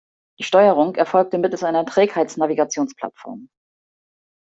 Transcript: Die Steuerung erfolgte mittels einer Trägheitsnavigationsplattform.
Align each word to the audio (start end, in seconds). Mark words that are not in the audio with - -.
Die 0.39 0.43
Steuerung 0.45 0.95
erfolgte 0.95 1.37
mittels 1.37 1.61
einer 1.63 1.85
Trägheitsnavigationsplattform. 1.85 3.49